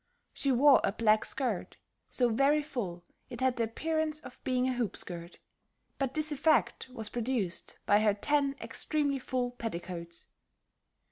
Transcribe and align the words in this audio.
She 0.33 0.51
wore 0.51 0.81
a 0.83 0.91
black 0.91 1.23
skirt, 1.23 1.77
so 2.09 2.29
very 2.29 2.63
full 2.63 3.03
it 3.29 3.39
had 3.39 3.55
the 3.57 3.65
appearance 3.65 4.19
of 4.21 4.43
being 4.43 4.67
a 4.67 4.73
hoop 4.73 4.97
skirt; 4.97 5.37
but 5.99 6.15
this 6.15 6.31
effect 6.31 6.89
was 6.89 7.09
produced 7.09 7.75
by 7.85 7.99
her 7.99 8.15
ten 8.15 8.55
extremely 8.59 9.19
full 9.19 9.51
petticoats. 9.51 10.25